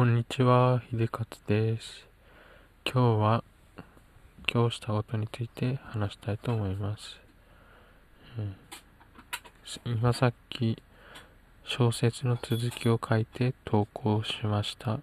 [0.00, 2.06] こんにちは、秀勝です。
[2.86, 3.44] 今日は、
[4.50, 7.20] 今日したことについて話したいと思います。
[9.84, 10.82] 今さっき、
[11.64, 15.00] 小説の続きを書いて投稿しました。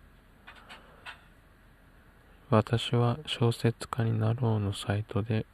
[2.50, 5.46] 私は小説家になろうのサイトで、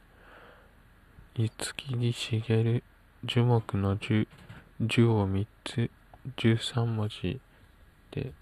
[1.34, 2.82] 五木しげる
[3.22, 4.26] 樹木の樹、
[4.80, 5.90] 樹を三つ、
[6.38, 7.38] 十三文字
[8.10, 8.32] で、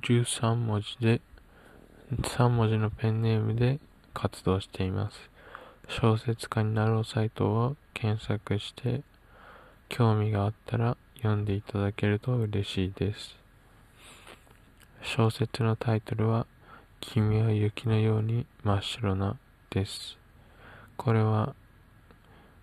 [0.00, 1.20] 13文字で、
[2.10, 3.78] 3文字のペンネームで
[4.12, 5.30] 活動しています。
[5.88, 9.02] 小説家になろうサイトを検索して、
[9.88, 13.36] 興味があったら読んでいただけると嬉しいです。
[15.02, 16.46] 小説のタイトルは、
[17.00, 19.36] 君は雪のように真っ白な
[19.70, 20.18] です。
[20.96, 21.54] これは、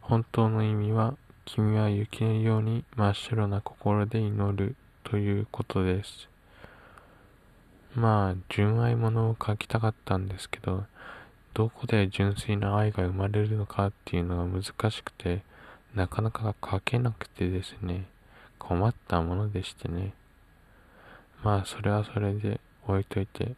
[0.01, 6.30] 本当の意味は、君は雪のように真っ白な心で祈るということです。
[7.95, 10.85] まあ、純愛ものを書きたかったんですけど、
[11.53, 15.43] どこで純粋な愛が生まれるのかっていうのが難しくて、
[15.93, 18.05] なかなか書けなくてですね、
[18.57, 20.13] 困ったものでしてね。
[21.43, 23.55] まあ、それはそれで置いといて、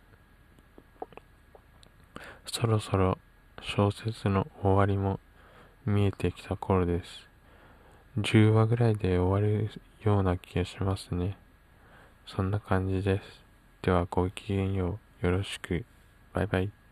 [2.46, 3.20] そろそろ
[3.62, 5.20] 小説の終わりも
[5.86, 7.28] 見えてきた頃です。
[8.18, 9.70] 10話ぐらいで終わる
[10.04, 11.38] ような気がしますね。
[12.26, 13.43] そんな感じです。
[13.84, 15.26] ではごきげんよう。
[15.26, 15.84] よろしく。
[16.32, 16.83] バイバイ。